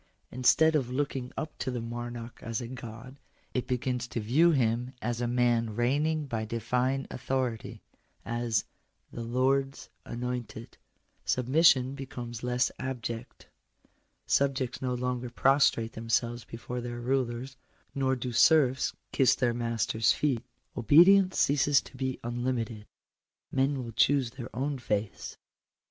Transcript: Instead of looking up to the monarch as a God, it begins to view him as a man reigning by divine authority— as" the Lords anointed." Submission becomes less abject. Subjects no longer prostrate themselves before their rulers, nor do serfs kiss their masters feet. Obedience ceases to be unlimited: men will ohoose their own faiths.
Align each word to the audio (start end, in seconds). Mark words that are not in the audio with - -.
Instead 0.31 0.73
of 0.75 0.89
looking 0.89 1.31
up 1.37 1.55
to 1.59 1.69
the 1.69 1.79
monarch 1.79 2.39
as 2.41 2.59
a 2.59 2.67
God, 2.67 3.19
it 3.53 3.67
begins 3.67 4.07
to 4.07 4.19
view 4.19 4.49
him 4.49 4.93
as 4.99 5.21
a 5.21 5.27
man 5.27 5.75
reigning 5.75 6.25
by 6.25 6.43
divine 6.43 7.05
authority— 7.11 7.83
as" 8.41 8.65
the 9.13 9.21
Lords 9.21 9.91
anointed." 10.03 10.79
Submission 11.23 11.93
becomes 11.93 12.41
less 12.41 12.71
abject. 12.79 13.47
Subjects 14.25 14.81
no 14.81 14.95
longer 14.95 15.29
prostrate 15.29 15.93
themselves 15.93 16.45
before 16.45 16.81
their 16.81 16.99
rulers, 16.99 17.55
nor 17.93 18.15
do 18.15 18.31
serfs 18.31 18.95
kiss 19.11 19.35
their 19.35 19.53
masters 19.53 20.11
feet. 20.11 20.41
Obedience 20.75 21.37
ceases 21.37 21.79
to 21.79 21.95
be 21.95 22.19
unlimited: 22.23 22.87
men 23.51 23.77
will 23.83 23.91
ohoose 23.91 24.31
their 24.31 24.49
own 24.55 24.79
faiths. 24.79 25.37